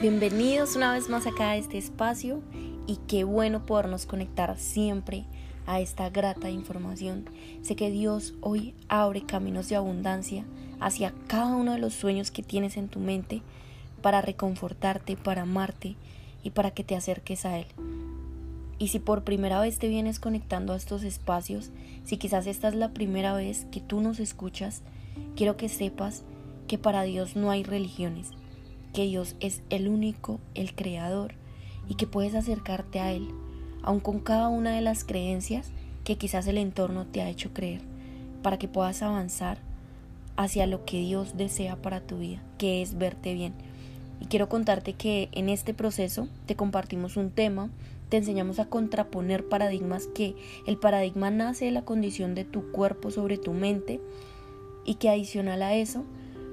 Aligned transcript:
Bienvenidos 0.00 0.76
una 0.76 0.92
vez 0.92 1.08
más 1.08 1.26
acá 1.26 1.50
a 1.50 1.56
este 1.56 1.76
espacio 1.76 2.40
y 2.86 3.00
qué 3.08 3.24
bueno 3.24 3.66
podernos 3.66 4.06
conectar 4.06 4.56
siempre 4.56 5.24
a 5.66 5.80
esta 5.80 6.08
grata 6.08 6.50
información. 6.50 7.24
Sé 7.62 7.74
que 7.74 7.90
Dios 7.90 8.34
hoy 8.40 8.76
abre 8.88 9.22
caminos 9.22 9.68
de 9.68 9.74
abundancia 9.74 10.44
hacia 10.78 11.12
cada 11.26 11.56
uno 11.56 11.72
de 11.72 11.80
los 11.80 11.94
sueños 11.94 12.30
que 12.30 12.44
tienes 12.44 12.76
en 12.76 12.86
tu 12.86 13.00
mente 13.00 13.42
para 14.00 14.22
reconfortarte, 14.22 15.16
para 15.16 15.42
amarte 15.42 15.96
y 16.44 16.50
para 16.50 16.70
que 16.70 16.84
te 16.84 16.94
acerques 16.94 17.44
a 17.44 17.58
Él. 17.58 17.66
Y 18.78 18.88
si 18.88 19.00
por 19.00 19.24
primera 19.24 19.60
vez 19.60 19.80
te 19.80 19.88
vienes 19.88 20.20
conectando 20.20 20.74
a 20.74 20.76
estos 20.76 21.02
espacios, 21.02 21.72
si 22.04 22.18
quizás 22.18 22.46
esta 22.46 22.68
es 22.68 22.76
la 22.76 22.94
primera 22.94 23.34
vez 23.34 23.66
que 23.72 23.80
tú 23.80 24.00
nos 24.00 24.20
escuchas, 24.20 24.82
quiero 25.34 25.56
que 25.56 25.68
sepas 25.68 26.22
que 26.68 26.78
para 26.78 27.02
Dios 27.02 27.34
no 27.34 27.50
hay 27.50 27.64
religiones, 27.64 28.28
que 28.98 29.04
Dios 29.04 29.36
es 29.38 29.62
el 29.70 29.86
único, 29.86 30.40
el 30.56 30.74
creador, 30.74 31.34
y 31.88 31.94
que 31.94 32.08
puedes 32.08 32.34
acercarte 32.34 32.98
a 32.98 33.12
Él, 33.12 33.28
aun 33.80 34.00
con 34.00 34.18
cada 34.18 34.48
una 34.48 34.72
de 34.72 34.80
las 34.80 35.04
creencias 35.04 35.70
que 36.02 36.16
quizás 36.16 36.48
el 36.48 36.58
entorno 36.58 37.06
te 37.06 37.22
ha 37.22 37.28
hecho 37.28 37.54
creer, 37.54 37.80
para 38.42 38.58
que 38.58 38.66
puedas 38.66 39.02
avanzar 39.02 39.58
hacia 40.36 40.66
lo 40.66 40.84
que 40.84 40.98
Dios 40.98 41.36
desea 41.36 41.76
para 41.76 42.00
tu 42.00 42.18
vida, 42.18 42.42
que 42.58 42.82
es 42.82 42.98
verte 42.98 43.34
bien. 43.34 43.54
Y 44.20 44.26
quiero 44.26 44.48
contarte 44.48 44.94
que 44.94 45.28
en 45.30 45.48
este 45.48 45.74
proceso 45.74 46.26
te 46.46 46.56
compartimos 46.56 47.16
un 47.16 47.30
tema, 47.30 47.70
te 48.08 48.16
enseñamos 48.16 48.58
a 48.58 48.68
contraponer 48.68 49.48
paradigmas 49.48 50.08
que 50.08 50.34
el 50.66 50.76
paradigma 50.76 51.30
nace 51.30 51.66
de 51.66 51.70
la 51.70 51.84
condición 51.84 52.34
de 52.34 52.44
tu 52.44 52.72
cuerpo 52.72 53.12
sobre 53.12 53.38
tu 53.38 53.52
mente 53.52 54.00
y 54.84 54.94
que 54.94 55.08
adicional 55.08 55.62
a 55.62 55.76
eso 55.76 56.02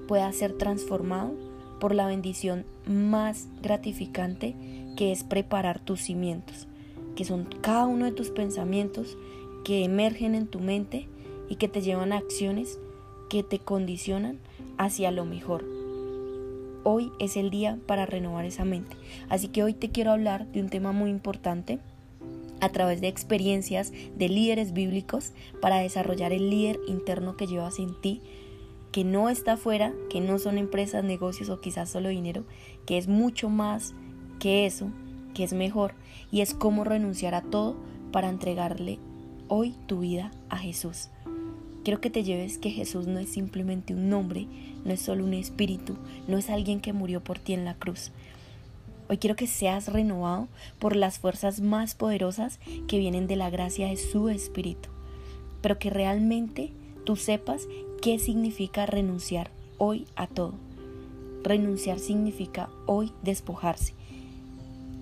pueda 0.07 0.31
ser 0.31 0.53
transformado 0.53 1.34
por 1.80 1.94
la 1.94 2.08
bendición 2.08 2.66
más 2.88 3.47
gratificante 3.62 4.56
que 4.96 5.12
es 5.12 5.24
preparar 5.24 5.80
tus 5.80 6.02
cimientos, 6.02 6.68
que 7.16 7.25
son 7.25 7.46
cada 7.62 7.86
uno 7.86 8.06
de 8.06 8.12
tus 8.12 8.30
pensamientos 8.30 9.18
que 9.63 9.84
emergen 9.84 10.35
en 10.35 10.47
tu 10.47 10.59
mente 10.59 11.08
y 11.50 11.56
que 11.56 11.68
te 11.68 11.81
llevan 11.81 12.14
a 12.14 12.18
acciones 12.18 12.80
que 13.30 13.44
te 13.44 13.59
condicionan 13.59 14.40
hacia 14.78 15.12
lo 15.12 15.25
mejor. 15.25 15.66
Hoy 16.84 17.12
es 17.19 17.35
el 17.35 17.50
día 17.50 17.80
para 17.88 18.06
renovar 18.06 18.46
esa 18.46 18.64
mente. 18.64 18.96
Así 19.28 19.47
que 19.47 19.64
hoy 19.64 19.74
te 19.74 19.90
quiero 19.90 20.12
hablar 20.12 20.46
de 20.52 20.62
un 20.62 20.69
tema 20.69 20.91
muy 20.91 21.09
importante 21.09 21.80
a 22.62 22.69
través 22.69 23.02
de 23.02 23.08
experiencias 23.08 23.91
de 24.16 24.30
líderes 24.30 24.72
bíblicos 24.74 25.34
para 25.62 25.78
desarrollar 25.78 26.31
el 26.31 26.50
líder 26.50 26.80
interno 26.88 27.35
que 27.38 27.47
llevas 27.47 27.80
en 27.80 28.00
ti, 28.00 28.22
que 28.95 29.03
no 29.03 29.28
está 29.28 29.53
afuera, 29.53 29.91
que 30.09 30.22
no 30.22 30.39
son 30.39 30.57
empresas, 30.57 31.03
negocios 31.03 31.50
o 31.50 31.59
quizás 31.59 31.89
solo 31.89 32.07
dinero, 32.07 32.45
que 32.85 32.97
es 32.97 33.09
mucho 33.09 33.50
más 33.50 33.94
que 34.39 34.66
eso, 34.66 34.88
que 35.33 35.44
es 35.44 35.51
mejor 35.51 35.95
y 36.31 36.39
es 36.39 36.53
cómo 36.53 36.85
renunciar 36.85 37.35
a 37.35 37.41
todo 37.41 37.75
para 38.13 38.29
entregarle 38.29 39.00
hoy 39.50 39.75
tu 39.85 40.00
vida 40.00 40.31
a 40.47 40.57
Jesús. 40.57 41.09
Quiero 41.84 42.00
que 42.00 42.09
te 42.09 42.23
lleves 42.23 42.57
que 42.57 42.69
Jesús 42.69 43.05
no 43.05 43.19
es 43.19 43.28
simplemente 43.28 43.94
un 43.94 44.07
nombre, 44.07 44.47
no 44.85 44.94
es 44.94 45.01
solo 45.01 45.25
un 45.25 45.34
espíritu, 45.34 45.97
no 46.29 46.38
es 46.38 46.50
alguien 46.50 46.79
que 46.79 46.94
murió 46.94 47.22
por 47.22 47.38
ti 47.38 47.51
en 47.51 47.66
la 47.66 47.73
cruz. 47.73 48.13
Hoy 49.09 49.17
quiero 49.17 49.35
que 49.35 49.47
seas 49.47 49.91
renovado 49.91 50.47
por 50.79 50.95
las 50.95 51.19
fuerzas 51.19 51.59
más 51.59 51.95
poderosas 51.95 52.61
que 52.88 52.97
vienen 52.97 53.28
de 53.28 53.35
la 53.35 53.50
gracia 53.50 53.88
de 53.88 53.97
su 53.97 54.29
espíritu, 54.29 54.88
pero 55.61 55.79
que 55.79 55.89
realmente 55.89 56.72
tú 57.03 57.17
sepas 57.17 57.67
qué 58.05 58.19
significa 58.19 58.85
renunciar 58.85 59.49
hoy 59.79 60.05
a 60.16 60.27
todo. 60.27 60.53
Renunciar 61.41 61.97
significa 61.97 62.69
hoy 62.85 63.11
despojarse. 63.23 63.95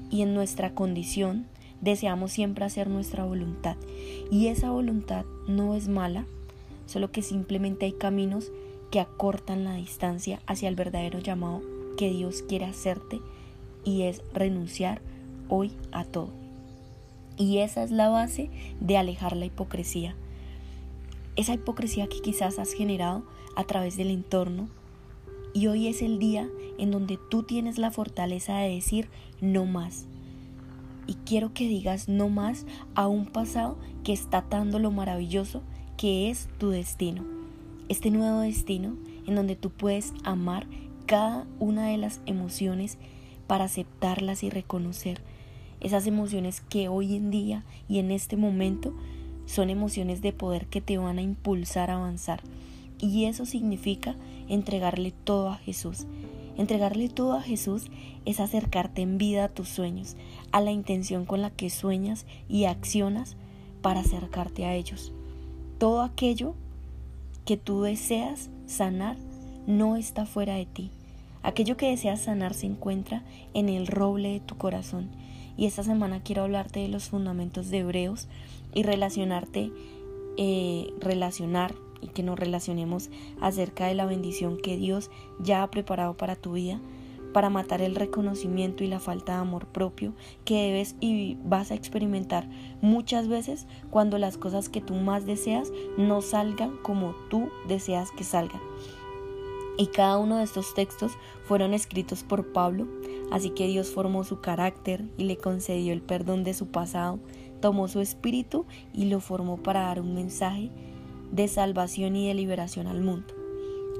Y 0.09 0.21
en 0.21 0.33
nuestra 0.33 0.73
condición 0.73 1.45
deseamos 1.81 2.31
siempre 2.31 2.63
hacer 2.63 2.89
nuestra 2.89 3.25
voluntad. 3.25 3.75
Y 4.31 4.47
esa 4.47 4.71
voluntad 4.71 5.25
no 5.49 5.75
es 5.75 5.89
mala, 5.89 6.25
solo 6.85 7.11
que 7.11 7.21
simplemente 7.21 7.87
hay 7.87 7.91
caminos 7.91 8.53
que 8.89 9.01
acortan 9.01 9.65
la 9.65 9.73
distancia 9.75 10.39
hacia 10.47 10.69
el 10.69 10.75
verdadero 10.75 11.19
llamado 11.19 11.61
que 11.97 12.09
Dios 12.09 12.41
quiere 12.47 12.67
hacerte 12.67 13.19
y 13.83 14.03
es 14.03 14.21
renunciar 14.33 15.01
hoy 15.49 15.73
a 15.91 16.05
todo. 16.05 16.29
Y 17.35 17.57
esa 17.57 17.83
es 17.83 17.91
la 17.91 18.07
base 18.07 18.49
de 18.79 18.95
alejar 18.95 19.35
la 19.35 19.43
hipocresía. 19.43 20.15
Esa 21.35 21.53
hipocresía 21.53 22.07
que 22.07 22.21
quizás 22.21 22.59
has 22.59 22.73
generado 22.73 23.23
a 23.55 23.63
través 23.63 23.97
del 23.97 24.11
entorno. 24.11 24.67
Y 25.53 25.67
hoy 25.67 25.87
es 25.87 26.01
el 26.01 26.19
día 26.19 26.49
en 26.77 26.91
donde 26.91 27.19
tú 27.29 27.43
tienes 27.43 27.77
la 27.77 27.91
fortaleza 27.91 28.57
de 28.57 28.69
decir 28.69 29.09
no 29.41 29.65
más. 29.65 30.05
Y 31.05 31.15
quiero 31.25 31.53
que 31.53 31.67
digas 31.67 32.07
no 32.07 32.29
más 32.29 32.65
a 32.95 33.07
un 33.07 33.25
pasado 33.25 33.77
que 34.03 34.13
está 34.13 34.39
atando 34.39 34.79
lo 34.79 34.91
maravilloso 34.91 35.61
que 35.97 36.29
es 36.29 36.49
tu 36.57 36.69
destino. 36.69 37.23
Este 37.89 38.09
nuevo 38.09 38.39
destino 38.39 38.95
en 39.27 39.35
donde 39.35 39.55
tú 39.55 39.69
puedes 39.69 40.13
amar 40.23 40.67
cada 41.05 41.45
una 41.59 41.87
de 41.87 41.97
las 41.97 42.21
emociones 42.25 42.97
para 43.47 43.65
aceptarlas 43.65 44.43
y 44.43 44.49
reconocer 44.49 45.21
esas 45.83 46.07
emociones 46.07 46.61
que 46.61 46.87
hoy 46.87 47.15
en 47.15 47.29
día 47.29 47.65
y 47.89 47.99
en 47.99 48.09
este 48.09 48.37
momento 48.37 48.93
son 49.45 49.69
emociones 49.69 50.21
de 50.21 50.33
poder 50.33 50.67
que 50.67 50.81
te 50.81 50.97
van 50.97 51.17
a 51.17 51.21
impulsar 51.21 51.91
a 51.91 51.95
avanzar. 51.95 52.41
Y 52.99 53.25
eso 53.25 53.45
significa 53.45 54.15
entregarle 54.47 55.11
todo 55.11 55.49
a 55.49 55.57
Jesús. 55.57 56.05
Entregarle 56.57 57.09
todo 57.09 57.33
a 57.33 57.41
Jesús 57.41 57.87
es 58.25 58.39
acercarte 58.39 59.01
en 59.01 59.17
vida 59.17 59.45
a 59.45 59.49
tus 59.49 59.69
sueños, 59.69 60.15
a 60.51 60.61
la 60.61 60.71
intención 60.71 61.25
con 61.25 61.41
la 61.41 61.49
que 61.49 61.69
sueñas 61.69 62.25
y 62.47 62.65
accionas 62.65 63.35
para 63.81 64.01
acercarte 64.01 64.65
a 64.65 64.75
ellos. 64.75 65.11
Todo 65.79 66.01
aquello 66.01 66.55
que 67.45 67.57
tú 67.57 67.81
deseas 67.81 68.49
sanar 68.67 69.17
no 69.67 69.95
está 69.97 70.25
fuera 70.25 70.55
de 70.55 70.65
ti. 70.65 70.91
Aquello 71.41 71.75
que 71.75 71.89
deseas 71.89 72.21
sanar 72.21 72.53
se 72.53 72.67
encuentra 72.67 73.23
en 73.53 73.67
el 73.67 73.87
roble 73.87 74.29
de 74.29 74.39
tu 74.39 74.55
corazón. 74.55 75.09
Y 75.57 75.65
esta 75.65 75.83
semana 75.83 76.21
quiero 76.23 76.43
hablarte 76.43 76.79
de 76.79 76.87
los 76.87 77.09
fundamentos 77.09 77.69
de 77.69 77.79
Hebreos 77.79 78.27
y 78.73 78.83
relacionarte, 78.83 79.71
eh, 80.37 80.93
relacionar 80.99 81.75
y 82.01 82.07
que 82.07 82.23
nos 82.23 82.39
relacionemos 82.39 83.09
acerca 83.39 83.87
de 83.87 83.93
la 83.93 84.05
bendición 84.05 84.57
que 84.57 84.77
Dios 84.77 85.09
ya 85.39 85.63
ha 85.63 85.71
preparado 85.71 86.17
para 86.17 86.35
tu 86.35 86.53
vida, 86.53 86.79
para 87.33 87.49
matar 87.49 87.81
el 87.81 87.95
reconocimiento 87.95 88.83
y 88.83 88.87
la 88.87 88.99
falta 88.99 89.33
de 89.33 89.39
amor 89.39 89.65
propio 89.65 90.13
que 90.45 90.67
debes 90.67 90.95
y 90.99 91.37
vas 91.43 91.71
a 91.71 91.75
experimentar 91.75 92.47
muchas 92.81 93.27
veces 93.27 93.65
cuando 93.89 94.17
las 94.17 94.37
cosas 94.37 94.69
que 94.69 94.81
tú 94.81 94.93
más 94.93 95.25
deseas 95.25 95.71
no 95.97 96.21
salgan 96.21 96.77
como 96.77 97.15
tú 97.29 97.49
deseas 97.67 98.11
que 98.11 98.23
salgan. 98.23 98.61
Y 99.77 99.87
cada 99.87 100.19
uno 100.19 100.37
de 100.37 100.43
estos 100.43 100.75
textos 100.75 101.13
fueron 101.47 101.73
escritos 101.73 102.23
por 102.23 102.53
Pablo, 102.53 102.87
así 103.31 103.49
que 103.51 103.67
Dios 103.67 103.89
formó 103.89 104.23
su 104.23 104.41
carácter 104.41 105.05
y 105.17 105.25
le 105.25 105.37
concedió 105.37 105.93
el 105.93 106.01
perdón 106.01 106.43
de 106.43 106.53
su 106.53 106.67
pasado, 106.67 107.19
tomó 107.61 107.87
su 107.87 107.99
espíritu 107.99 108.65
y 108.93 109.05
lo 109.05 109.19
formó 109.19 109.57
para 109.57 109.81
dar 109.81 109.99
un 109.99 110.13
mensaje 110.13 110.69
de 111.31 111.47
salvación 111.47 112.15
y 112.15 112.27
de 112.27 112.33
liberación 112.33 112.87
al 112.87 113.01
mundo. 113.01 113.33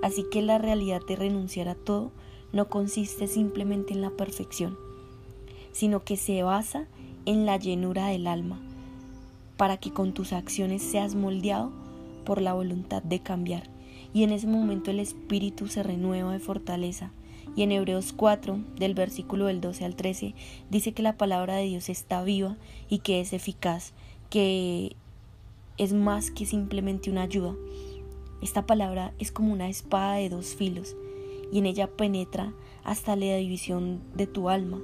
Así 0.02 0.26
que 0.30 0.42
la 0.42 0.58
realidad 0.58 1.02
de 1.08 1.16
renunciar 1.16 1.70
a 1.70 1.76
todo 1.76 2.12
no 2.52 2.68
consiste 2.70 3.28
simplemente 3.28 3.94
en 3.94 4.02
la 4.02 4.12
perfección, 4.12 4.78
sino 5.72 6.04
que 6.04 6.18
se 6.18 6.44
basa 6.44 6.88
en 7.26 7.46
la 7.46 7.58
llenura 7.58 8.08
del 8.08 8.28
alma, 8.28 8.60
para 9.58 9.78
que 9.78 9.92
con 9.92 10.14
tus 10.14 10.34
acciones 10.34 10.84
seas 10.84 11.16
moldeado 11.16 11.72
por 12.26 12.42
la 12.42 12.54
voluntad 12.54 13.02
de 13.02 13.20
cambiar. 13.20 13.70
Y 14.14 14.24
en 14.24 14.32
ese 14.32 14.46
momento 14.46 14.92
el 14.92 15.00
espíritu 15.00 15.68
se 15.68 15.84
renueva 15.84 16.34
de 16.34 16.40
fortaleza, 16.40 17.12
Y 17.56 17.64
en 17.64 17.72
Hebreos 17.72 18.14
4, 18.14 18.60
del 18.78 18.94
versículo 18.94 19.46
del 19.46 19.62
12 19.62 19.86
al 19.86 19.96
13, 19.96 20.36
dice 20.70 20.94
que 20.94 21.04
la 21.04 21.18
palabra 21.18 21.56
de 21.56 21.66
Dios 21.66 21.90
está 21.90 22.24
viva 22.24 22.58
y 22.90 23.00
que 23.00 23.22
es 23.22 23.34
eficaz, 23.34 23.94
que 24.30 24.96
es 25.78 25.94
más 25.94 26.32
que 26.32 26.46
simplemente 26.46 27.10
una 27.10 27.24
ayuda. 27.24 27.56
Esta 28.42 28.66
palabra 28.66 29.14
es 29.20 29.32
como 29.32 29.54
una 29.54 29.70
espada 29.70 30.16
de 30.16 30.30
dos 30.30 30.56
filos 30.56 30.96
y 31.52 31.60
en 31.60 31.66
ella 31.66 31.88
penetra 31.88 32.54
hasta 32.84 33.16
la 33.16 33.36
división 33.36 34.02
de 34.16 34.28
tu 34.28 34.50
alma. 34.50 34.82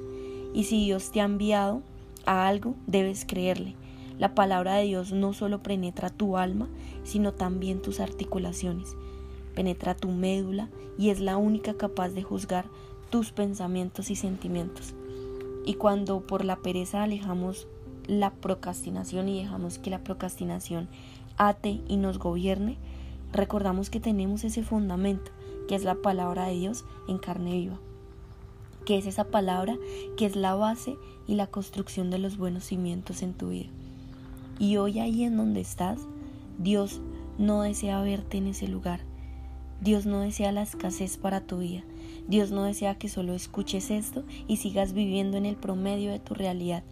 Y 0.53 0.63
si 0.63 0.85
Dios 0.85 1.11
te 1.11 1.21
ha 1.21 1.25
enviado 1.25 1.81
a 2.25 2.47
algo, 2.47 2.75
debes 2.87 3.25
creerle. 3.25 3.75
La 4.17 4.35
palabra 4.35 4.75
de 4.75 4.85
Dios 4.85 5.11
no 5.11 5.33
solo 5.33 5.63
penetra 5.63 6.09
tu 6.09 6.37
alma, 6.37 6.67
sino 7.03 7.33
también 7.33 7.81
tus 7.81 7.99
articulaciones. 7.99 8.95
Penetra 9.59 9.93
tu 9.93 10.07
médula 10.07 10.69
y 10.97 11.09
es 11.09 11.19
la 11.19 11.35
única 11.35 11.73
capaz 11.73 12.11
de 12.11 12.23
juzgar 12.23 12.63
tus 13.09 13.33
pensamientos 13.33 14.09
y 14.09 14.15
sentimientos. 14.15 14.93
Y 15.65 15.73
cuando 15.73 16.21
por 16.21 16.45
la 16.45 16.55
pereza 16.55 17.03
alejamos 17.03 17.67
la 18.07 18.31
procrastinación 18.31 19.27
y 19.27 19.37
dejamos 19.37 19.77
que 19.77 19.89
la 19.89 20.01
procrastinación 20.01 20.87
ate 21.35 21.81
y 21.89 21.97
nos 21.97 22.19
gobierne, 22.19 22.77
recordamos 23.33 23.89
que 23.89 23.99
tenemos 23.99 24.45
ese 24.45 24.63
fundamento, 24.63 25.29
que 25.67 25.75
es 25.75 25.83
la 25.83 25.95
palabra 25.95 26.45
de 26.45 26.53
Dios 26.53 26.85
en 27.09 27.17
carne 27.17 27.51
viva 27.51 27.81
que 28.85 28.97
es 28.97 29.05
esa 29.07 29.25
palabra 29.25 29.77
que 30.15 30.25
es 30.25 30.37
la 30.37 30.55
base 30.55 30.95
y 31.27 31.35
la 31.35 31.47
construcción 31.47 32.09
de 32.09 32.17
los 32.17 32.37
buenos 32.37 32.63
cimientos 32.63 33.23
en 33.23 33.33
tu 33.33 33.49
vida. 33.49 33.67
Y 34.57 34.77
hoy 34.77 34.99
ahí 34.99 35.25
en 35.25 35.35
donde 35.35 35.59
estás, 35.59 35.99
Dios 36.57 37.01
no 37.37 37.61
desea 37.61 38.01
verte 38.01 38.37
en 38.37 38.47
ese 38.47 38.69
lugar. 38.69 39.08
Dios 39.81 40.05
no 40.05 40.19
desea 40.19 40.51
la 40.51 40.61
escasez 40.61 41.17
para 41.17 41.41
tu 41.41 41.59
vida. 41.59 41.83
Dios 42.27 42.51
no 42.51 42.63
desea 42.63 42.95
que 42.95 43.09
solo 43.09 43.33
escuches 43.33 43.91
esto 43.91 44.23
y 44.47 44.57
sigas 44.57 44.93
viviendo 44.93 45.37
en 45.37 45.45
el 45.45 45.55
promedio 45.55 46.11
de 46.11 46.19
tu 46.19 46.33
realidad. 46.33 46.83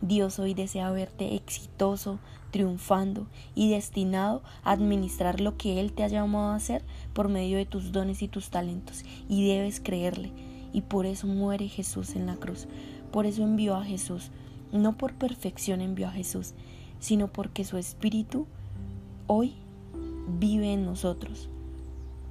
Dios 0.00 0.38
hoy 0.38 0.52
desea 0.52 0.90
verte 0.90 1.34
exitoso, 1.34 2.18
triunfando 2.50 3.26
y 3.54 3.70
destinado 3.70 4.42
a 4.62 4.72
administrar 4.72 5.40
lo 5.40 5.56
que 5.56 5.80
Él 5.80 5.92
te 5.92 6.02
ha 6.02 6.08
llamado 6.08 6.48
a 6.48 6.56
hacer 6.56 6.82
por 7.12 7.28
medio 7.28 7.56
de 7.56 7.66
tus 7.66 7.92
dones 7.92 8.20
y 8.20 8.28
tus 8.28 8.50
talentos. 8.50 9.04
Y 9.28 9.46
debes 9.46 9.80
creerle 9.80 10.32
y 10.74 10.82
por 10.82 11.06
eso 11.06 11.26
muere 11.26 11.68
Jesús 11.68 12.16
en 12.16 12.26
la 12.26 12.34
cruz. 12.34 12.66
Por 13.12 13.26
eso 13.26 13.42
envió 13.42 13.76
a 13.76 13.84
Jesús. 13.84 14.30
No 14.72 14.98
por 14.98 15.14
perfección 15.14 15.80
envió 15.80 16.08
a 16.08 16.12
Jesús, 16.12 16.52
sino 16.98 17.28
porque 17.28 17.64
su 17.64 17.78
Espíritu 17.78 18.46
hoy 19.28 19.54
vive 20.38 20.72
en 20.72 20.84
nosotros, 20.84 21.48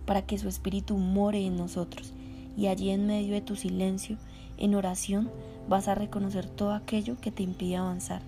para 0.06 0.24
que 0.24 0.38
su 0.38 0.48
Espíritu 0.48 0.98
more 0.98 1.46
en 1.46 1.58
nosotros. 1.58 2.14
Y 2.58 2.68
allí 2.68 2.90
en 2.90 3.08
medio 3.08 3.34
de 3.34 3.42
tu 3.42 3.56
silencio, 3.56 4.18
en 4.58 4.76
oración, 4.76 5.30
vas 5.68 5.88
a 5.88 5.96
reconocer 5.96 6.48
todo 6.48 6.74
aquello 6.74 7.18
que 7.20 7.32
te 7.32 7.44
impide 7.44 7.78
avanzar, 7.78 8.22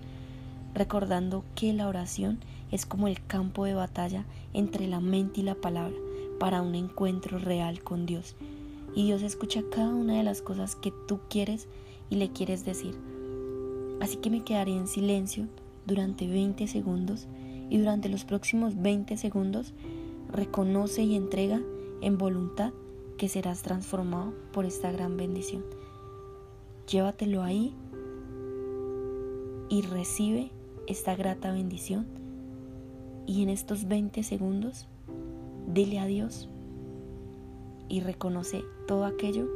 recordando 0.74 1.44
que 1.54 1.72
la 1.72 1.88
oración 1.88 2.38
es 2.70 2.86
como 2.86 3.08
el 3.08 3.24
campo 3.24 3.64
de 3.64 3.74
batalla 3.74 4.24
entre 4.52 4.88
la 4.88 5.00
mente 5.00 5.40
y 5.40 5.44
la 5.44 5.54
palabra 5.54 5.96
para 6.40 6.62
un 6.62 6.74
encuentro 6.74 7.38
real 7.38 7.82
con 7.82 8.06
Dios 8.06 8.36
y 8.96 9.04
Dios 9.04 9.22
escucha 9.22 9.62
cada 9.70 9.90
una 9.90 10.14
de 10.14 10.22
las 10.22 10.40
cosas 10.40 10.74
que 10.74 10.90
tú 11.06 11.20
quieres 11.28 11.68
y 12.08 12.16
le 12.16 12.30
quieres 12.30 12.64
decir. 12.64 12.98
Así 14.00 14.16
que 14.16 14.30
me 14.30 14.42
quedaré 14.42 14.72
en 14.72 14.88
silencio 14.88 15.46
durante 15.86 16.26
20 16.26 16.66
segundos 16.66 17.28
y 17.68 17.76
durante 17.76 18.08
los 18.08 18.24
próximos 18.24 18.80
20 18.80 19.18
segundos 19.18 19.74
reconoce 20.30 21.02
y 21.02 21.14
entrega 21.16 21.60
en 22.00 22.18
voluntad 22.18 22.72
que 23.16 23.28
serás 23.28 23.62
transformado 23.62 24.34
por 24.52 24.64
esta 24.64 24.92
gran 24.92 25.16
bendición. 25.16 25.64
Llévatelo 26.88 27.42
ahí 27.42 27.74
y 29.68 29.82
recibe 29.82 30.50
esta 30.86 31.16
grata 31.16 31.52
bendición. 31.52 32.06
Y 33.26 33.42
en 33.42 33.50
estos 33.50 33.88
20 33.88 34.22
segundos, 34.22 34.86
dile 35.66 35.98
a 35.98 36.06
Dios 36.06 36.48
y 37.88 38.00
reconoce 38.00 38.64
todo 38.86 39.04
aquello 39.04 39.48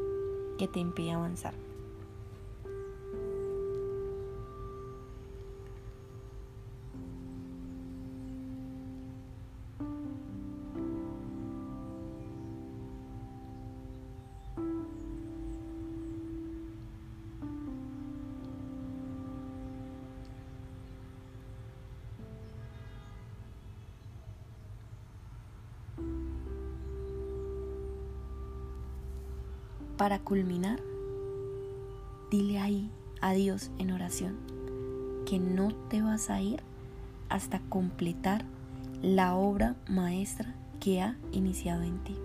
que 0.58 0.66
te 0.66 0.80
impide 0.80 1.12
avanzar. 1.12 1.54
Para 30.00 30.18
culminar, 30.18 30.80
dile 32.30 32.58
ahí 32.58 32.90
a 33.20 33.34
Dios 33.34 33.70
en 33.76 33.90
oración 33.90 34.38
que 35.26 35.38
no 35.38 35.74
te 35.90 36.00
vas 36.00 36.30
a 36.30 36.40
ir 36.40 36.62
hasta 37.28 37.60
completar 37.68 38.46
la 39.02 39.34
obra 39.34 39.76
maestra 39.88 40.54
que 40.80 41.02
ha 41.02 41.18
iniciado 41.32 41.82
en 41.82 42.02
ti. 42.02 42.16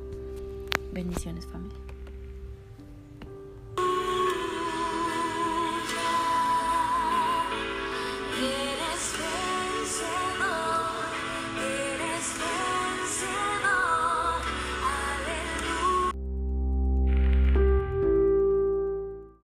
Bendiciones 0.93 1.47
familia. 1.47 1.84